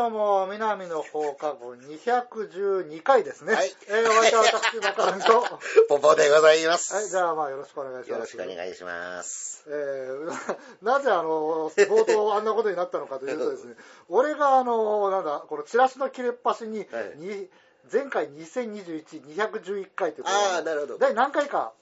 [0.00, 3.52] はい、どうも、南の放課後212回ですね。
[3.52, 5.58] はいえー、お相手は私、中上と。
[5.90, 6.94] ポポでございます。
[6.94, 8.10] はい、じゃあ、まあ、よろしくお願いします。
[8.12, 9.62] よろしくお願いします。
[9.68, 13.76] えー、 なぜあの、冒頭あんなことになったのかというとですね、
[14.08, 17.50] 俺があの、なんだ、このチラシの切れっ端に、はいに
[17.92, 19.04] 前回2021、
[19.36, 20.98] 211回ということでああ、なるほど。
[20.98, 21.74] 第何回か、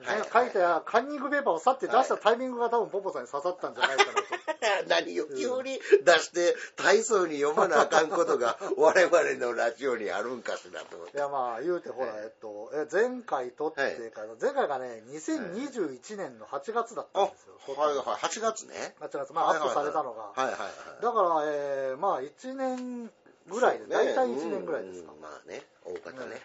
[0.00, 4.41] ねはいはい書いたカンニングペーパーを去って出したタイミングが多分ポポさんに刺さったんじゃないかなと。
[4.88, 11.16] 何を急に出して大層に読まなあかんことが我々のラジオにあるんかしらと思って。
[11.16, 17.54] いやまあ言うてほら、はいえっと、え前回撮ってから、前回がね、2021年の8月だったあ、んですよ。
[17.76, 18.94] はいはい、の8月ね。
[19.00, 20.22] 8月、まあアップされたのが。
[20.22, 20.56] はいはいは
[21.00, 21.02] い。
[21.02, 23.10] だから、えー、まあ1年
[23.48, 25.20] ぐらいで、ね大体1年ぐらいですかうん。
[25.20, 26.40] まあね、大方ね。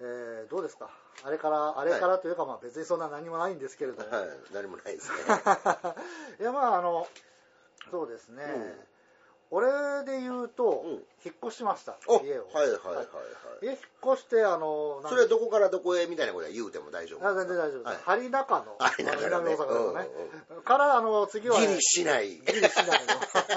[0.00, 0.90] えー、どうですか？
[1.24, 4.10] あれから、あれからというか、まあ別にそんな何もないんですけれども。
[4.10, 5.16] はい、何もないですね。
[6.40, 7.08] いやまああの、
[7.90, 8.44] そうですね。
[9.50, 9.68] 俺
[10.04, 10.90] で言うと、うん
[11.24, 12.46] 引っ越しました、お、はい家を。
[12.52, 13.06] はいはいはい。
[13.64, 13.80] 家引っ
[14.14, 17.26] 越して、あの、なんそれはどこからどこへみたいなことは言うても大丈夫？
[17.26, 17.86] あ全然大丈夫です。
[17.86, 20.08] はい針中の、針中のね南大阪のね
[20.56, 20.62] うん。
[20.62, 22.30] から、あの、次は、ね、ギリしない。
[22.30, 22.90] ギリ市内の。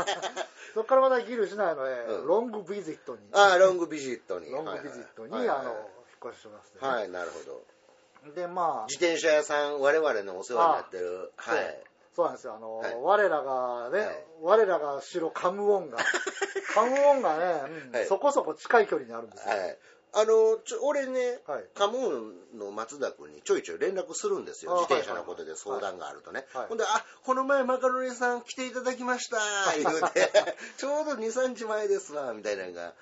[0.75, 3.21] そこからまたギリ市内の、ねうんロングビジットに。
[3.33, 4.51] ああ、ロングビジットに。
[4.51, 7.39] ロングビジットに、はいはいあの、引っ越ししまして、ねはい、なるほ
[8.25, 8.31] ど。
[8.35, 11.31] で、まあ、自転車屋さん、我々のお世話になってる。
[11.37, 11.83] はい。
[12.19, 12.55] そうなんですよ。
[12.55, 15.97] あの、はい我らがね、はい我らが城カムオンが、
[16.73, 17.45] カムオンがね、
[17.87, 19.55] うんはいそこそこ近い距離にあるんですよ。
[19.55, 19.79] はい。
[20.11, 24.73] あの、ちょ俺ね、はいカモンの松田君にちょいちょい連絡するんですよ。
[24.73, 26.45] あ自転車のことで相談があるとね。
[26.53, 29.37] はいほんで、あ、この前マカロニさん来ていただきました、
[29.77, 30.29] 言うて、
[30.77, 32.95] ちょうど2、3日前ですわ、みたいなのが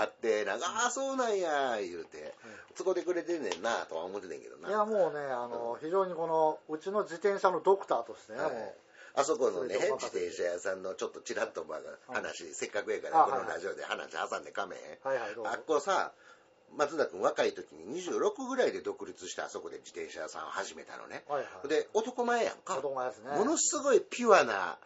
[0.00, 2.34] あって、なんか、あ、そうなんや、言うて、
[2.74, 4.68] 使ってくれてんねんな、とは思ってんねんけどな。
[4.68, 8.74] いや、もうね、あの、非常にこの、うちの自転車のドクターとしてね、はいも
[9.18, 14.82] あそこのね、自転車屋さんのちょっとちらっとまあ話、せっかくやかあらこはいはいのラジオで話挟んでかめへん。
[14.82, 16.12] う、はいはい、あっこさ、
[16.76, 21.24] 松田君若い時に26ぐらいで独立してあそこで自転車屋さんを始めたのね。
[21.28, 21.68] はいはい。
[21.68, 22.74] で、男前やんか。
[22.76, 22.82] ね。
[23.38, 24.78] ものすごいピュアな、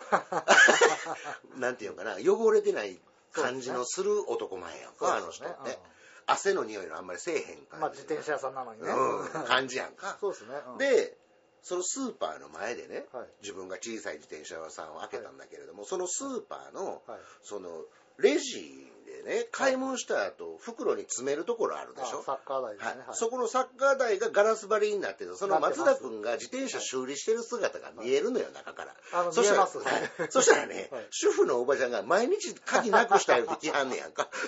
[1.59, 3.01] なんていうのかな、汚れてない
[3.33, 5.79] 感じのする男前やんか、あの人って。
[6.27, 7.77] 汗の匂いのあんまりせえへん感じ。
[7.81, 8.89] まあ自転車屋さんなのにね。
[8.89, 10.17] うん、感じやんか。
[10.21, 10.55] そうですね。
[10.73, 11.17] うん、で、
[11.63, 17.85] そのスーパーの前でね、はい自分が小さい自転車屋さんを開けたんだけれども、そのスーパーの、はいその
[18.19, 22.21] レジでね、買い物した後、袋に詰めるところあるでしょ？
[22.21, 23.03] あサッカー台ですはいね。
[23.07, 28.95] はいそこのサッカー台がガラス張りになってて、その松田君が自転車修理してる姿が見えるのよ、中から。
[29.13, 34.29] あのそしたら見えますはいそしたらね、はい主婦のおばちゃんが毎日鍵なくしたよって来はんねやんか。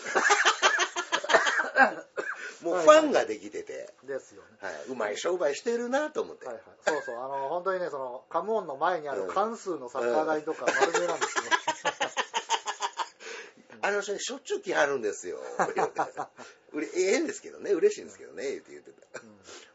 [2.63, 4.49] もうファンができてて、ですよね。
[4.61, 6.47] はい、うまい商売してるなと思って。
[6.47, 11.45] はいはい、そうそう、あの、本当にね、その、カムオンの前にある関数のサッカー台とか丸見えなんですよ。
[13.83, 15.39] あの人ね、しょっちゅう来はるんですよ。
[16.73, 19.21] うれええんですけどね、嬉しいんですけどね、って言ってた。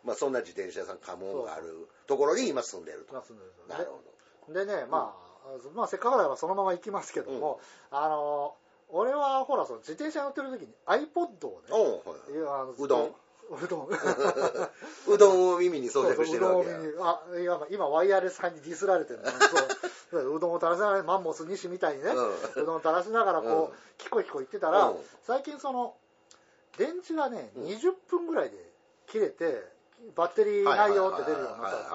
[0.04, 3.14] まあそんな自転車屋さん、家紋があるところに今住んでると。
[3.14, 5.16] まあ住んですよなるほででね、ま
[5.46, 7.60] あ、まあ、せっかくだからそのまま行きますけども、
[7.92, 8.56] あの、
[8.90, 11.76] 俺はほら、その自転車乗ってる時に iPod をね、ど。
[11.76, 12.32] おうはい。
[12.32, 13.16] いうあのうどん？
[13.50, 13.90] うどん。
[15.08, 16.76] うどんを耳に装着してるわけや。
[16.78, 16.96] そうそうう。
[16.98, 19.32] どんを見にあいや今ワイヤレス派にディスられてるの。
[19.32, 20.36] そう。
[20.38, 23.78] うどんを垂らしながらマンモス西みたいにね、ううどんを垂らしながらこう、うん。
[23.98, 24.98] キコキコ言ってたら、うん。
[25.24, 25.96] 最近その
[26.78, 27.64] 電池がね、うん。
[27.66, 28.58] 20分ぐらいで
[29.08, 29.64] 切れて
[30.16, 31.92] バッテリーないよって出るようになったんです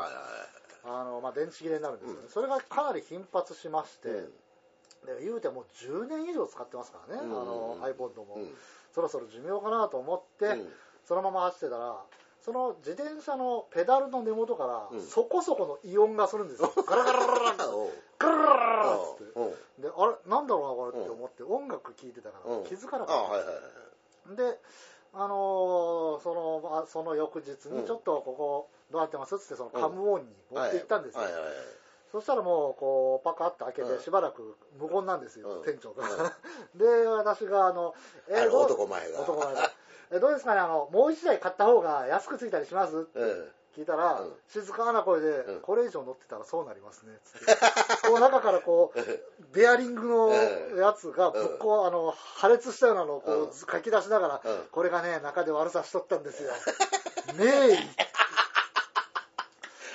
[0.85, 2.29] あのまあ電池切れになるんですよね、うん。
[2.29, 7.31] それがかなり頻発しまして、で言うてもう10年以上使ってますからね、うん。
[7.31, 8.57] あの iPod も、うん。
[8.95, 10.73] そろそろ寿命かなと思って、うん
[11.05, 11.97] そのまま走ってたら
[12.45, 15.07] その自転車のペダルの根元から、うん。
[15.07, 16.73] そこそこのイオンがするんですよ。
[16.89, 17.71] ガラガラガラガラガラ。
[17.71, 19.33] おうガラガラガラガラっつって。
[19.39, 22.65] おうであれなんだろうなこれって思って音楽聴いてたからうん。
[22.65, 23.55] 気づかなあかった、はいはいは
[24.33, 24.59] いで
[25.15, 27.77] あのーそのあその翌日うん。
[27.83, 31.33] にちょっとここどうなってますっつってそのカムオンに持って行ったんですよ、はい。
[31.33, 31.53] はいはい
[32.11, 33.97] そしたらもうこうパカッと開けうん。
[33.97, 35.63] てしばらく無言なんですよ、うん。
[35.63, 36.09] 店長が、う
[36.77, 37.95] で私があの
[38.31, 39.21] あの男前が。
[39.23, 39.71] 男前が
[40.13, 42.97] えどうですかねあのもう一台買った方が安くついたりします？
[42.97, 44.33] ってうん聞いたら、うん。
[44.49, 47.13] 静かな声で、うんこれ以上乗ってたらそうなりますね。
[47.25, 47.47] つって
[48.07, 49.01] こう中からこう
[49.57, 50.29] ベアリングの
[50.79, 53.49] やつがぶっこうあの破裂したようなのをこうん。
[53.49, 54.63] う書き出しながら、うん。
[54.71, 56.51] これがね中で悪さしとったんですよ。
[57.35, 57.79] 名医。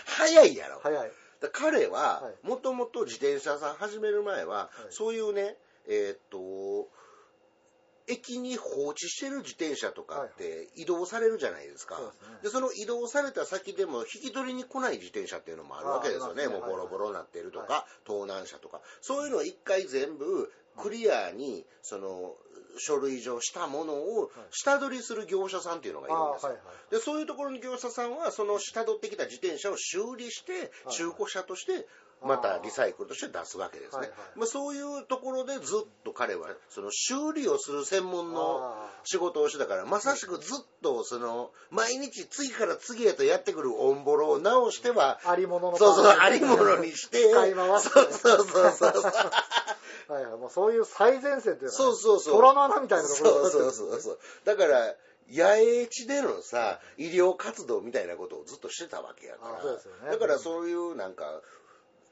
[0.06, 0.80] 早いやろ。
[0.81, 1.12] 早い。
[1.40, 4.94] だ彼ははもともと自転車屋さん始める前は、い。
[4.94, 5.56] そういうね
[5.88, 6.90] えーっと
[8.07, 12.38] 駅に放置してる自転車とかって移動されるじゃないですか、そうですね。
[12.44, 16.48] でその移動された先でも引き取りに来ない自転車っていうのもあるわけですよね。
[16.48, 16.48] ね。
[16.48, 18.81] もうボロボロになってるとか、は盗難車とか。
[19.01, 22.36] そういうのを一回全部クリアにその
[22.80, 26.92] 書類上したものを下取りする業者さんっていうのがいるんですよ、はいはい。
[26.92, 30.94] でそういうところの業者さんはその下取ってきた自転車を修理してはい。
[30.94, 31.88] 中古車として
[32.24, 34.18] またリサイクルとして出すわけですね、はいはい。
[34.36, 47.90] まあ、そういうところでずっと彼はその修理をする専門のあ仕事をしてたからまさしくずっとその毎日次から次へとやってくるオンボロを直してはありもののそうそうありものにして使い回す。
[47.90, 48.92] そうそうそうそう。
[50.10, 52.36] はいはい、もうそういう最前線というかね、そうそうそう。
[52.36, 54.19] 虎の穴みたいなところそうそうそうそう。
[54.46, 54.96] だから
[55.30, 59.58] 野営地でのさ医療活動みたいなことをずっとしてたわけやから。
[59.58, 60.12] あそうですよね。
[60.12, 61.42] だからそういうなんか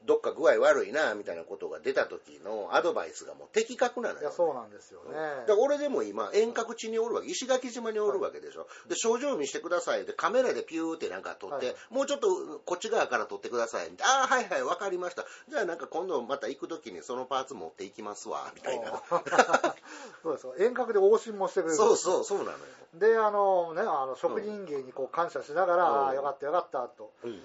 [0.06, 4.20] どっか具合悪いなみたいなことが出た時のアドバイスがもう的確なのよ。
[4.20, 11.76] いやそうなんですよね、だから俺でも今遠隔地におるわけ石垣島におるわけでしょ、で症状見してくださいってカメラでピューってなんか撮って、はい。
[11.90, 12.28] もうちょっと
[12.64, 15.24] こっち側から撮ってくださいみたいなああはいはい分かりました。
[15.48, 19.02] じゃあなんか今度また行く時にそのパーツ持っていきますわみたいな。
[20.22, 21.76] そうですよ遠隔で往診もしてくれる。
[21.76, 22.56] そうそうそうなのよ、
[22.94, 26.06] であのねあの職人芸にこう感謝しながら、うん。
[26.06, 27.12] ああよかったよかったと。
[27.24, 27.42] うん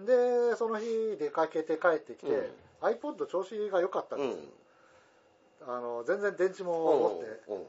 [0.00, 2.88] でその日出かけて帰ってきて、うん。
[2.88, 7.62] iPod 調子が良かったんうんですよ、あの全然電池も持って、うん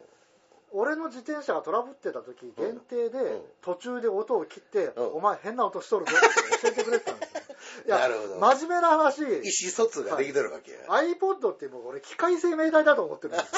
[0.72, 3.42] 俺の自転車がトラブってた時限定でうん。
[3.64, 5.16] 途中で音を切って、うん。
[5.16, 7.40] お前変な音しとるぞって教えてくれてたんですよ。
[7.88, 8.08] いや
[8.40, 9.24] 真面目な話。
[9.24, 13.56] 意思疎通ができてるわけや、iPod ってもう俺機械生命体だと思ってるんです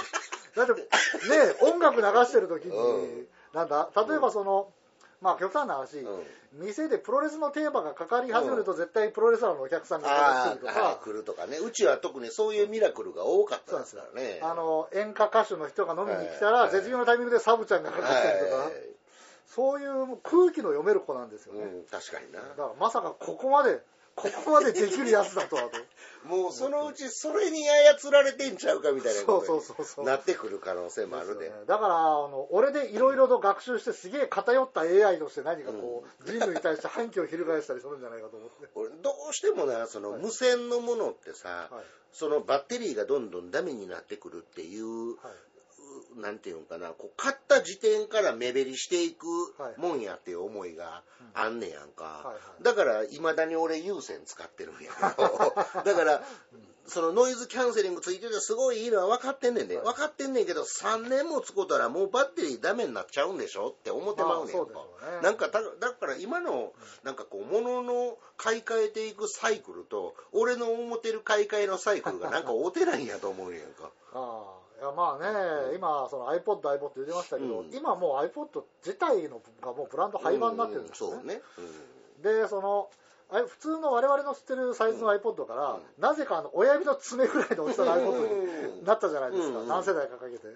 [0.57, 0.65] よ。
[0.67, 0.89] だってね
[1.61, 3.27] 音楽流してる時に、うん。
[3.53, 4.71] なんだ例えばその、
[5.21, 6.09] まあ極端な話、う
[6.59, 6.65] ん。
[6.65, 11.57] 店でプロレスのテーマがかかり始めると絶対プロレスラーのお客さんがあ来るとあか、来るとかね。
[11.57, 14.39] うちは特にそういうミラクルが多かったですからね。
[14.41, 16.71] あの演歌歌手の人が飲みに来たら、はい。
[16.71, 18.73] 絶妙なタイミングでサブちゃんがかかったりとか、はい。
[19.45, 22.39] そういう空気の読める子なんですよね、うん、確かにな。
[22.39, 23.81] だからまさかここまで
[24.15, 25.69] ここまでできるやつだとはと。
[26.27, 29.95] もうそのうちそれに操られてんちゃうかみたいなこそうそうそうそう。
[29.95, 31.51] とになってくる可能性もあるで。
[31.67, 38.67] だからあの俺でいろいろと学習してすげえ偏った AI として何かこう、人類に対して反旗を翻したりするんじゃないかと思って。
[38.75, 41.83] 俺どうしてもなその無線のものってさ、はい。
[42.11, 45.50] そのバッテリーがどんどんダメになってくるっていう、はい
[46.15, 49.27] なんていうんかなこう買った時点から目減りしていく
[49.57, 51.03] はいもんやっていう思いが
[51.33, 55.55] あんねやんか、だからいまだに俺有線使ってるんやけど。
[55.83, 56.21] だから
[56.87, 65.21] そのノイズキャンセリングついててすごいいいのは分かってんねんで、はい分かってんねんけど3年も使うたらもうバッテリーダメになっちゃうんでしょって思ってまうねんまあそうでしょうね。
[65.21, 66.73] なんかだだから今の
[67.03, 73.91] なんかこう物の買い替えていくサイクルと俺の思ってる買い替えのサイクルがなんかお寺んやと思うねんか。
[74.13, 77.71] ああいやまあね、今その iPod、iPod 言ってましたけど、うん。
[77.71, 81.15] 今もう iPod 自体のがもうブランド廃盤になってるんですよね。
[81.15, 82.89] うんそうね、で、その、
[83.29, 85.81] 普通の我々の知ってるサイズの iPod から、うん。
[86.01, 89.67] なぜかあの親指の爪ぐらいの大きさの iPod に なったじゃないですか、うん。
[89.67, 90.47] 何世代かかけて。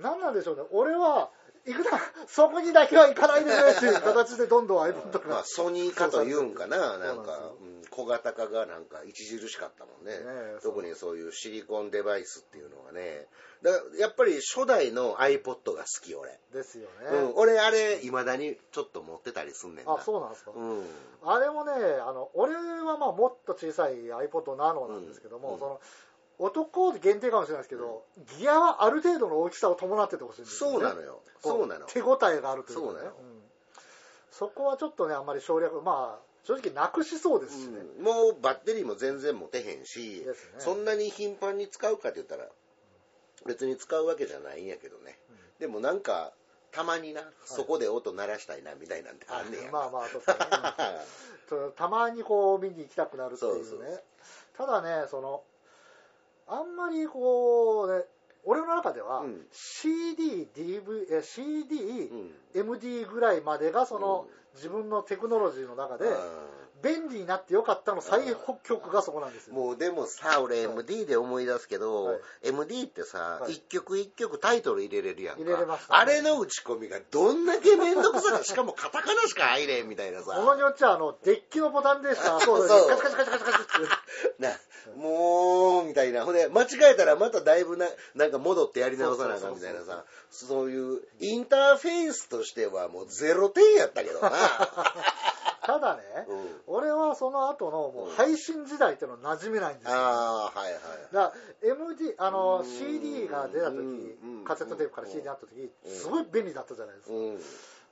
[0.00, 1.30] 何なんでしょうね、俺は、
[1.64, 5.28] 行くな、そこにだけは行かないでくれっていう形でどんどん iPod が。
[5.28, 7.52] まあ、ソニー化というんかな、なんか
[7.92, 10.12] 小型化がなんか著しかったもんね。
[10.12, 10.18] ね
[10.56, 13.26] え特にそういうシリコンデバイスっていうのがね。
[13.62, 16.38] だやっぱり初代の iPod が好き、俺。
[16.52, 17.06] ですよね。
[17.12, 19.92] うん、俺、あれ、未だにちょっと持ってたりすんねんな。
[19.92, 20.50] あ、そうなんですか。
[20.56, 20.84] うん。
[21.24, 25.80] あれもね、あの俺はまあもっと小さい iPod Nano なんですけども、うんその
[26.38, 28.02] 男限定かもしれないですけど、
[28.38, 30.78] ギアはある程度の大きさを伴っててほしいんですよ、ね。
[30.78, 31.20] そうなのよ。
[31.40, 31.86] こそうなの。
[31.86, 33.12] 手応えがあるというか、ね、そうなのん
[34.32, 37.80] そこはちょっとね、あんまり省略、まあ、正直なくしそうですしね。
[37.98, 38.04] うん。
[38.04, 40.32] もうバッテリーも全然持てへんし、ね。
[40.58, 42.48] そんなに頻繁に使うかって言ったら
[43.46, 45.18] 別に使うわけじゃないんやけどね、
[45.58, 46.32] でもなんか
[46.72, 49.68] たまにな、そこで音鳴らしたいなみたいなんてあんねや。
[49.68, 50.36] ん まあまあ、そうですね。
[51.66, 54.02] うんたまにこう見に行きたくなるっていうね。
[54.56, 55.44] ただね、その、
[56.46, 58.04] あんまりこうね、
[58.44, 59.46] 俺の中では、うん。
[59.52, 62.34] CD、DV、え CD、うん。
[62.54, 69.54] MD ぐらいまでがその、自分のテクノロジーの中であ便利になってよかったの最北極がそこなんですよ。
[69.54, 82.38] ーもうでもさ俺はい MD で思い出すけど、はい MD ってさ、はい一曲一曲タイトル入れれるやんか入れれましたねあれの打ち込みがどんだけ面倒くさく しかもカタカナしか入れんみたいなさものによっちゃあのデッキのボタンでした。
[82.40, 84.42] そうそうカチカチカチカチカチって。
[84.42, 84.50] な、
[84.96, 86.24] もう、みたいな。
[86.24, 94.30] ほんで、間違えたらまただいぶな、なんか戻ってやり直さなあかんみたいなさ、そういう、インターフェースとしてはもうゼロ点やったけどな。
[95.64, 96.60] ただね、うん。
[96.66, 99.94] 俺はその後のもう配信時代っていうの馴染めないんですよ。
[99.94, 100.80] ああ、はいはい。
[101.12, 102.66] だから MD あのうん。
[102.66, 104.44] CD が出た時うん。
[104.44, 105.94] カセットテープから CD になった時うん。
[105.94, 107.38] すごい便利だったじゃないですか、うん。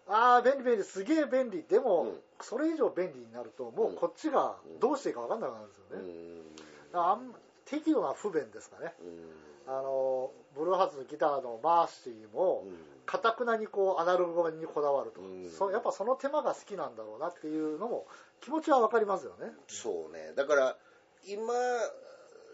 [0.08, 1.62] ああ便利便利すげえ便利。
[1.62, 2.20] でも、うん。
[2.40, 6.56] それ以上便利になるともうこっちがどうしていいか分かんなくなるんですようね、ん。
[6.56, 7.34] だからあん
[7.66, 8.94] 適度な不便ですかね。
[9.00, 12.64] うんあのブルーハーツのギターのマーシーも
[13.06, 15.50] かたくなにこうアナログにこだわると、うん。
[15.50, 18.06] そやっぱその手間が好きなんだろうなっていうのも
[18.40, 19.52] 気持ちは分かりますよね。
[19.68, 20.32] そうね。
[20.34, 20.76] だから
[21.24, 21.54] 今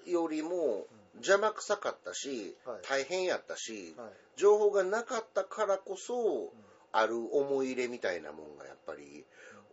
[0.07, 2.79] よりも邪魔くさかったし、はい。
[2.87, 4.09] 大変やったし、はい。
[4.37, 6.53] 情報がなかったからこそ、
[6.93, 9.25] ある思い入れみたいなもんがやっぱり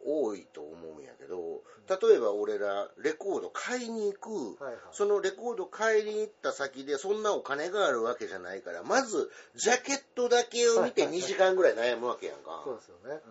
[0.06, 4.82] 多いと思うんやけど例えば俺らレコード買いに行く、はいはい。
[4.92, 12.62] そのレコード買いに行った先でそんなお金があるわけじゃないからまずジャケットだけを見て2時間ぐらい悩むわけやんか。
[12.64, 13.22] そうですよね、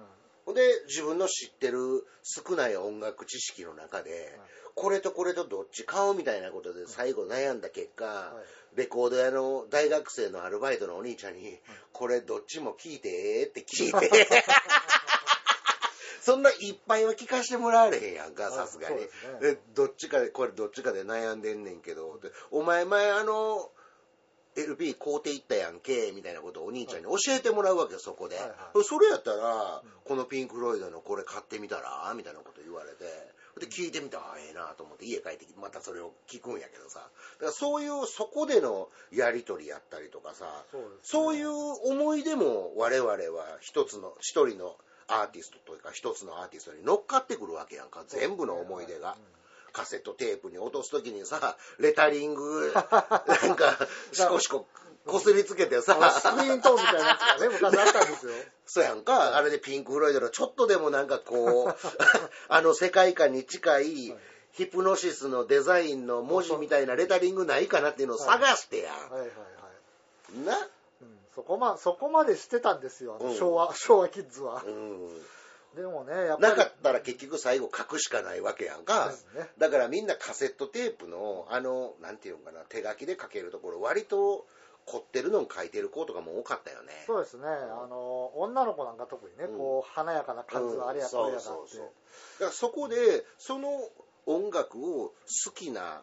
[0.45, 0.55] ほん。
[0.55, 4.39] で自分の知ってる少ない音楽知識の中で、
[4.75, 8.35] これとこれとどっち買おうみたいなことで最後悩んだ結果、
[8.75, 8.79] い。
[8.79, 11.59] レコード屋の大学生のアルバイトのお兄ちゃんに、
[11.93, 14.27] これどっちも聞いてって聞いて
[16.23, 18.97] そんないっぱいは聞かしてもらわれへんやんかさすがに、
[19.41, 23.71] でどっちかでこれどっちかで悩んでんねんけどでお前前あの
[24.55, 33.05] LP 買うていったやんけみたいなことをお兄ちゃんに教えてもらうわけよそこで、はいはそれやったら、このピンク・フロイドのこれ買ってみたらみたいなこと言われて。
[33.61, 37.01] で聞いてみたらあええなと思って家帰ってきてまたそれを聞くんやけどさ。
[37.01, 40.47] だからそういうそこでのやり取りやったりとかさ
[41.03, 41.41] そうね。
[41.41, 43.19] いう思い出も我々は
[43.61, 44.75] 一つの一人の
[45.09, 48.05] アーティストというか一つのアーティストに乗っかってくるわけやんか。
[48.09, 49.17] 全部の思い出が。
[49.73, 53.79] カセットテープに落とすときにさ、レタリング、 なんか、
[54.13, 54.67] シコシコ、
[55.07, 58.33] こすりつけてさ、スクリーントーンみたいなやつがね昔あったんですよ。
[58.67, 61.77] そうやんか、あれでピンク・フロイドのちょっとでもなんかこう、
[62.49, 64.17] あの世界観に近い、
[64.53, 68.93] ヒプノシスのデザインの文字みたいなレタリングないかなっていうのを探してや。
[68.93, 69.27] はいはいは
[70.35, 70.39] い。
[70.45, 70.59] な。
[70.59, 70.82] うん
[71.35, 74.63] そこまそこまでしてたんですよ、昭和昭和キッズは。
[74.67, 75.09] う、ん。
[75.75, 76.57] でもねやっぱり。
[76.57, 79.09] なかったら結局最後書くしかないわけやんか。
[79.09, 79.49] ですね。
[79.59, 84.47] だからみんなカセットテープの、あの、なんていうのかな、手書きで書けるところ、割と
[84.85, 86.93] 凝ってるのを書いてる子とかも多かったよね。
[87.07, 89.59] そうですね、あの女の子なんか特にね、うん。
[89.59, 91.91] こう華やかな感じがあれやうんこれやがあって、だか
[92.41, 93.69] らそこでその
[94.27, 95.09] 音楽を
[95.47, 96.03] 好きな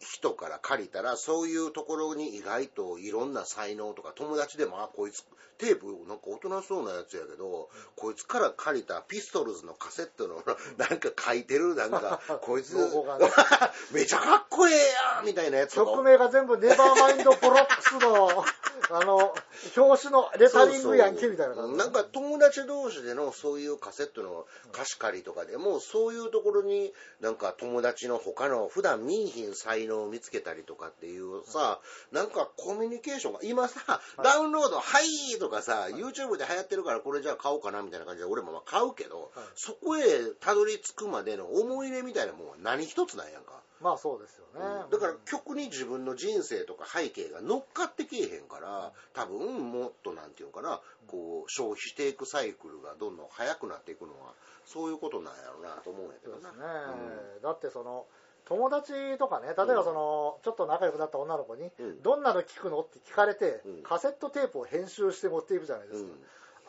[0.00, 5.24] 人から借りたらそういうところに意外といろんな才能とか友達でもあこいつ
[5.58, 10.42] テープなんか大人そうなやつやけどこいつから借りたピストルズのカセットの
[10.76, 12.76] なんか書いてるなんか こいつ
[13.92, 14.76] めちゃかっこええ
[15.16, 15.92] やんみたいなやつとか。
[15.92, 18.44] 曲名が全部ネバーマインドボロックスの
[18.90, 19.34] あの
[19.76, 21.76] 表紙のレタリングやんけみたいな感じ。
[21.76, 31.80] なんか友達同士でのそういうカセットの貸し借りとかでもそういうところになんか友達の他の普段見いひん才能を見つけたりとかっていうさ
[32.12, 39.46] なんかコミュニケーションが今さダウンロード「はい」とかさ YouTube で流行ってるからこれじゃあ買おうかなみたいな感じで俺もまあ買うけどはい。
[39.54, 40.02] そこへ
[40.40, 43.52] たどり着くまでの思い入れみたいなもんは何一つないやんか。
[43.80, 54.32] まあそうですよね、だから曲に自分の人生とか背景が乗っかってけえへんから多分もっとなんていうのかなこう消費していくサイクルがどんどん速くなっていくのは
[54.64, 56.48] そういうことなんやろうなと思うんやけどな。
[56.48, 58.06] そうですね、だってその
[58.46, 62.02] 友達とかね例えばその、ちょっと仲良くなった女の子に、うん。
[62.02, 63.82] どんなの聞くのって聞かれて、うん。
[63.82, 66.10] カセットテープを編集して持っていくじゃないですか、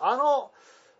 [0.01, 0.13] うん。
[0.13, 0.51] あの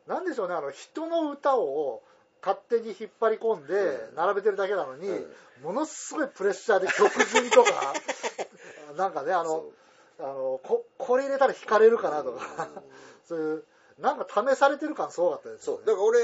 [0.08, 2.04] なんでしょうねあの人の歌を
[2.42, 4.16] 勝手に引っ張り込んでうん。
[4.16, 5.28] 並べてるだけなのに、うん。
[5.64, 7.94] ものすごいプレッシャーで曲順とか
[8.96, 9.66] なんかねあの
[10.20, 12.68] あのここれ入れたら弾かれるかなとか、
[13.28, 13.64] そういう
[14.00, 15.84] なんか試されてる感すごかったですよね。
[15.84, 15.86] そう。
[15.86, 16.20] だから俺、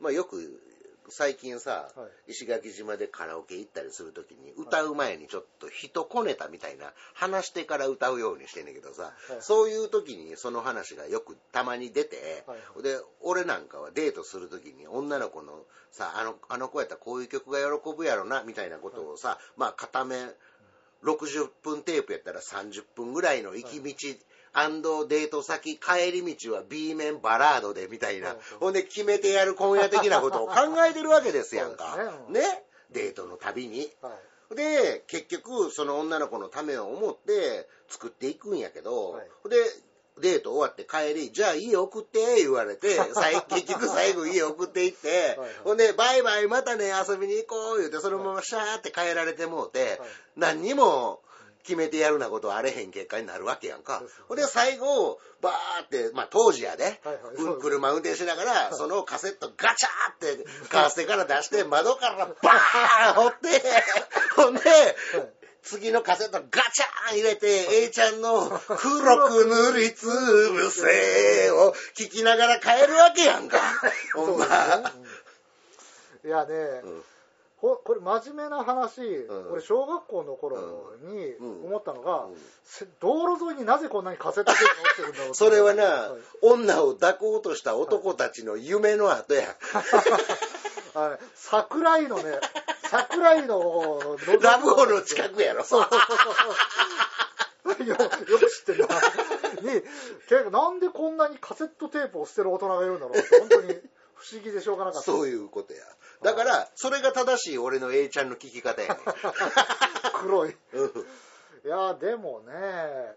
[0.00, 0.60] まあ、よく
[1.08, 9.12] 最近さ、は石垣島でカラオケ行ったりするときに歌う前にちょっと人こねたみたいな話してから歌うようにしてんねんけどさ、はい。
[9.40, 12.82] そういう時にその話がよくたまに出て、はい。
[12.82, 20.30] で俺なんかはデートする時に女の子のさあのあの子やったらこういう曲が喜ぶやろなみたいなことをさ、まあ片面
[21.04, 23.92] 60分テープやったら30分ぐらいの行き道、
[25.08, 30.54] デート先帰り道は B 面バラードでみたいな、はいほんで決めてやる今夜的なことを考
[30.88, 31.96] えてるわけですやんか。
[31.98, 32.64] ねうんね？
[32.90, 33.90] デートの旅に。
[34.00, 34.54] はい。
[34.54, 39.28] で結局その女の子のためを思って作っていくんやけど、はい。
[39.48, 39.56] で
[40.20, 50.00] デート終わって帰り、じゃあ家送って言われて、 最結局最後家送って行って、はいほんで、バイバイまたね遊びに行こう言うて、そのままシャーって帰られてもうて、
[50.36, 51.20] 何にも
[51.64, 54.02] 決めてやるなことはあれへん結果になるわけやんか。
[54.28, 57.00] ほんで最後、バーって、まあ当時やで、
[57.60, 63.62] 車運転しながら、そのカセットガチャーってカーステから出して、窓からバーン掘って、
[64.36, 64.60] ほんで、
[65.64, 73.58] 次のカセットガチャーン入れて、 A ちゃんの黒く塗りつぶせを聞きながら帰るわけやんか。
[74.14, 74.46] ほんま。
[76.24, 76.54] いやね、
[76.84, 77.04] うん。
[77.56, 79.50] ほこれ真面目な話、ん。
[79.50, 81.64] 俺小学校の頃にうん。
[81.64, 82.36] 思ったのが、うん。
[82.64, 86.20] せ道路沿いになぜこんなにカセットテープが落ちてるんだろうそれはな、はい。
[86.42, 89.56] 女を抱こうとした男たちの夢の後や。
[90.94, 92.38] あの 桜井のね
[92.90, 95.64] 桜井のラブホの近くやろ。
[95.64, 95.88] そう
[97.84, 99.00] よよく知ってるな
[99.74, 99.82] に
[100.28, 103.80] 結構なんでこんなにカセットテープを捨てる大人がいるんだろうって本当に
[104.14, 105.82] 不思議でしょうがなかった そういうことや。
[106.22, 109.00] だから、それが正しい俺の A ちゃんの聞き方やね
[110.14, 110.58] 黒いん。
[110.72, 111.06] うん
[111.64, 113.16] いやでもね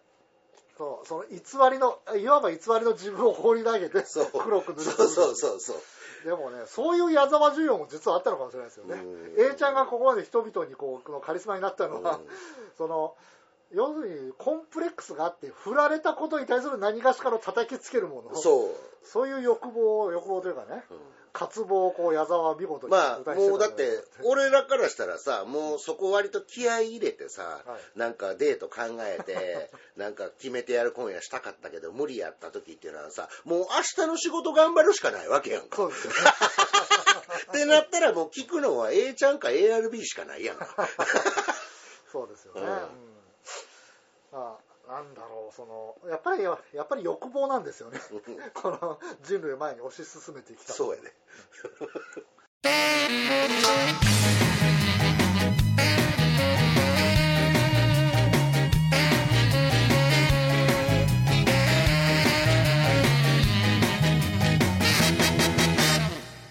[0.78, 1.40] そうその偽
[1.72, 4.28] りのいわば偽りの自分を放り投げてそう。
[4.32, 5.78] 黒く塗りつぶそうすそうそうそう。
[6.26, 8.96] でもねそういう矢沢需要も実はあったのかもしれないですよね。
[8.96, 9.52] うん。
[9.54, 12.26] A ちゃんがここまで人々にこうこのカリスマになったのは、うん。
[12.78, 13.16] その
[13.74, 18.36] 要するにコンプレックスがあって振られたことに対する何がしかの叩きつけるもの。
[18.36, 18.70] そう。
[19.04, 20.98] そういう欲望欲望というかね、うん
[21.34, 33.66] 渇望をこう矢沢は見事にまあ、もうだって、 俺らからしたらさ、もうそこ割と気合い入れてさ、はいなんかデート考えて、 なんか決めてやる今夜したかったけど、無理やった時っていうのはさ、もう明
[34.04, 35.78] 日の仕事頑張るしかないわけやんか。
[35.78, 36.18] そうですよね
[37.50, 40.88] ってなったらもう聞くのは A ちゃんか ARB しかないやんか。
[42.12, 42.68] そうですよね、うう
[43.04, 43.07] ん
[44.98, 45.66] なんだろうそ
[46.04, 48.00] のやっぱりやっぱり欲望なんですよね。
[48.56, 50.74] この人類を前に推し進めてきた。
[50.74, 51.14] そうやね。